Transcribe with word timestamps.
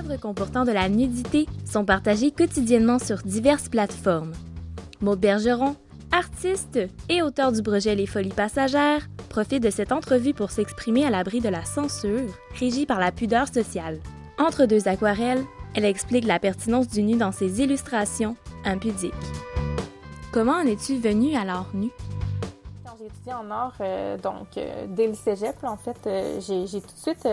œuvres 0.00 0.16
comportant 0.16 0.64
de 0.64 0.72
la 0.72 0.88
nudité 0.88 1.46
sont 1.64 1.84
partagées 1.84 2.30
quotidiennement 2.30 2.98
sur 2.98 3.18
diverses 3.18 3.68
plateformes. 3.68 4.32
Maud 5.00 5.20
Bergeron, 5.20 5.76
artiste 6.12 6.78
et 7.08 7.22
auteur 7.22 7.52
du 7.52 7.62
projet 7.62 7.94
Les 7.94 8.06
Folies 8.06 8.30
Passagères, 8.30 9.08
profite 9.28 9.62
de 9.62 9.70
cette 9.70 9.92
entrevue 9.92 10.34
pour 10.34 10.50
s'exprimer 10.50 11.04
à 11.04 11.10
l'abri 11.10 11.40
de 11.40 11.48
la 11.48 11.64
censure, 11.64 12.34
régie 12.58 12.86
par 12.86 12.98
la 12.98 13.12
pudeur 13.12 13.48
sociale. 13.52 14.00
Entre 14.38 14.66
deux 14.66 14.88
aquarelles, 14.88 15.44
elle 15.74 15.84
explique 15.84 16.24
la 16.24 16.38
pertinence 16.38 16.88
du 16.88 17.02
nu 17.02 17.16
dans 17.16 17.32
ses 17.32 17.60
illustrations, 17.60 18.36
impudiques. 18.64 19.12
Comment 20.32 20.54
en 20.54 20.66
es-tu 20.66 20.98
venue 20.98 21.36
à 21.36 21.44
l'art 21.44 21.70
nu? 21.74 21.90
J'ai 23.00 23.06
étudié 23.06 23.32
en 23.32 23.50
art, 23.50 23.72
euh, 23.80 24.18
donc 24.18 24.58
euh, 24.58 24.84
dès 24.86 25.06
le 25.06 25.14
cégep, 25.14 25.56
en 25.62 25.78
fait, 25.78 25.96
euh, 26.06 26.38
j'ai 26.40 26.80
tout 26.82 26.92
de 26.94 27.00
suite 27.00 27.26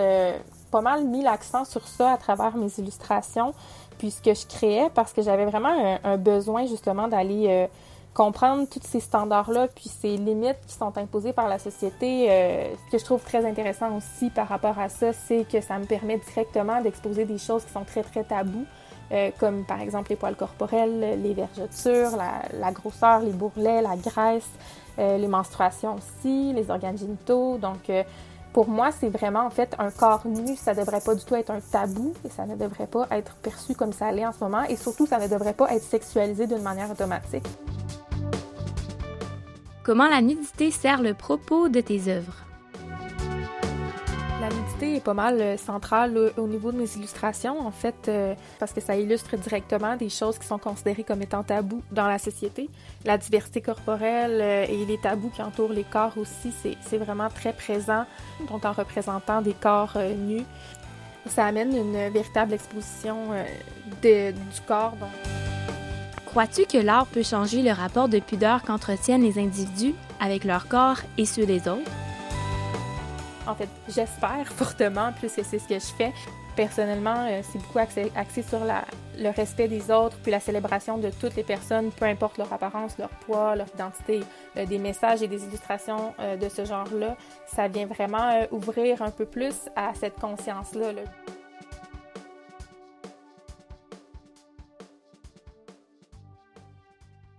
pas 0.72 0.80
mal 0.80 1.04
mis 1.04 1.22
l'accent 1.22 1.66
sur 1.66 1.86
ça 1.86 2.12
à 2.12 2.18
travers 2.18 2.56
mes 2.56 2.70
illustrations, 2.78 3.54
puis 3.98 4.12
ce 4.12 4.22
que 4.22 4.34
je 4.34 4.48
créais, 4.48 4.90
parce 4.96 5.12
que 5.12 5.22
j'avais 5.22 5.46
vraiment 5.46 6.00
un, 6.06 6.16
besoin 6.16 6.68
justement 6.68 7.10
d'aller 7.10 7.68
comprendre 8.14 8.66
tous 8.70 8.80
ces 8.82 9.02
standards-là, 9.02 9.68
puis 9.68 9.90
ces 9.90 10.16
limites 10.16 10.60
qui 10.68 10.74
sont 10.74 10.98
imposées 10.98 11.34
par 11.34 11.50
la 11.50 11.60
société. 11.60 12.28
ce 12.30 12.92
que 12.92 12.98
je 12.98 13.04
trouve 13.04 13.24
très 13.24 13.46
intéressant 13.46 13.98
aussi 13.98 14.30
par 14.30 14.48
rapport 14.48 14.80
à 14.80 14.88
ça, 14.88 15.12
c'est 15.12 15.46
que 15.46 15.60
ça 15.60 15.78
me 15.80 15.86
permet 15.86 16.18
directement 16.18 16.82
d'exposer 16.82 17.26
des 17.26 17.38
choses 17.38 17.66
qui 17.66 17.74
sont 17.74 17.84
très, 17.84 18.04
très 18.04 18.24
tabous. 18.24 18.66
Comme 19.40 19.66
par 19.66 19.82
exemple 19.82 20.12
les 20.12 20.16
poils 20.18 20.36
corporels, 20.36 21.22
les 21.22 21.34
vergetures, 21.34 22.12
la, 22.18 22.72
grosseur, 22.72 23.20
les 23.20 23.32
bourrelets, 23.32 23.82
la 23.82 23.96
graisse, 23.96 24.50
euh, 25.00 25.18
les 25.18 25.28
menstruations 25.28 25.96
aussi, 25.96 26.54
les 26.54 26.70
organes 26.70 26.98
génitaux. 26.98 27.58
Donc, 27.58 27.90
euh, 27.90 28.04
pour 28.54 28.68
moi, 28.70 28.92
c'est 28.92 29.10
vraiment 29.10 29.46
en 29.46 29.50
fait 29.50 29.76
un 29.78 29.92
corps 29.92 30.26
nu. 30.26 30.56
Ça 30.56 30.74
ne 30.74 30.80
devrait 30.80 31.02
pas 31.02 31.16
du 31.16 31.24
tout 31.24 31.36
être 31.36 31.52
un 31.52 31.60
tabou 31.60 32.14
et 32.26 32.30
ça 32.30 32.46
ne 32.46 32.56
devrait 32.56 32.88
pas 32.88 33.08
être 33.12 33.36
perçu 33.36 33.76
comme 33.76 33.94
ça 33.94 34.12
l'est 34.12 34.26
en 34.26 34.32
ce 34.34 34.44
moment. 34.44 34.64
Et 34.64 34.76
surtout, 34.76 35.06
ça 35.06 35.20
ne 35.20 35.28
devrait 35.28 35.54
pas 35.54 35.72
être 35.74 35.84
sexualisé 35.84 36.48
d'une 36.48 36.64
manière 36.64 36.90
automatique. 36.90 37.46
Comment 39.84 40.10
la 40.10 40.22
nudité 40.22 40.72
sert 40.72 41.02
le 41.02 41.14
propos 41.14 41.70
de 41.70 41.80
tes 41.80 42.10
œuvres? 42.10 42.44
La 44.48 44.56
nudité 44.56 44.96
est 44.96 45.04
pas 45.04 45.14
mal 45.14 45.42
euh, 45.42 45.58
centrale 45.58 46.18
au 46.38 46.48
niveau 46.48 46.72
de 46.72 46.78
mes 46.78 46.90
illustrations, 46.96 47.60
en 47.60 47.72
fait, 47.72 48.08
euh, 48.08 48.34
parce 48.60 48.72
que 48.72 48.80
ça 48.80 48.96
illustre 48.96 49.36
directement 49.36 49.98
des 49.98 50.08
choses 50.08 50.40
qui 50.40 50.48
sont 50.48 50.58
considérées 50.58 51.04
comme 51.04 51.22
étant 51.22 51.44
tabous 51.44 51.84
dans 51.92 52.08
la 52.08 52.18
société. 52.18 52.70
La 53.04 53.18
diversité 53.18 53.60
corporelle 53.60 54.40
euh, 54.42 54.66
et 54.70 54.86
les 54.86 54.98
tabous 55.00 55.32
qui 55.32 55.42
entourent 55.42 55.74
les 55.74 55.84
corps 55.84 56.14
aussi, 56.18 56.54
c'est 56.80 56.98
vraiment 56.98 57.28
très 57.28 57.52
présent, 57.52 58.06
donc 58.50 58.64
en 58.64 58.72
représentant 58.72 59.42
des 59.42 59.52
corps 59.54 59.98
nus. 60.18 60.46
Ça 61.26 61.46
amène 61.46 61.76
une 61.76 62.10
véritable 62.10 62.54
exposition 62.54 63.32
de, 64.02 64.32
du 64.32 64.62
corps. 64.66 64.96
Crois-tu 66.26 66.66
que 66.66 66.78
l'art 66.78 67.08
peut 67.08 67.24
changer 67.24 67.62
le 67.64 67.72
rapport 67.72 68.08
de 68.08 68.20
pudeur 68.20 68.64
qu'entretiennent 68.64 69.24
les 69.24 69.40
individus 69.40 69.94
avec 70.22 70.46
leur 70.46 70.70
corps 70.70 71.00
et 71.18 71.26
ceux 71.26 71.46
des 71.46 71.68
autres? 71.68 71.92
En 73.48 73.56
fait, 73.56 73.70
j'espère 73.88 74.46
fortement, 74.48 75.12
puisque 75.14 75.44
c'est 75.44 75.60
ce 75.60 75.68
que 75.68 75.76
je 75.76 75.96
fais. 75.98 76.14
Personnellement, 76.56 77.28
euh, 77.30 77.42
c'est 77.44 77.60
beaucoup 77.60 77.80
axé, 77.80 78.12
sur 78.42 78.60
le 78.60 79.30
respect 79.30 79.68
des 79.68 79.90
autres, 79.92 80.18
puis 80.22 80.32
la 80.32 80.40
célébration 80.40 80.98
de 80.98 81.10
toutes 81.12 81.36
les 81.36 81.44
personnes, 81.44 81.92
peu 81.92 82.06
importe 82.06 82.38
leur 82.38 82.52
apparence, 82.52 82.98
leur 82.98 83.10
poids, 83.10 83.56
leur 83.56 83.68
identité. 83.74 84.22
Euh, 84.58 84.66
des 84.66 84.80
messages 84.80 85.22
et 85.22 85.28
des 85.28 85.44
illustrations 85.46 86.14
euh, 86.20 86.36
de 86.36 86.50
ce 86.50 86.66
genre-là, 86.66 87.16
ça 87.46 87.68
vient 87.68 87.86
vraiment 87.86 88.42
ouvrir 88.52 89.02
un 89.02 89.12
peu 89.12 89.26
plus 89.26 89.56
à 89.76 89.94
cette 89.94 90.20
conscience-là. 90.20 90.92
là 90.92 91.02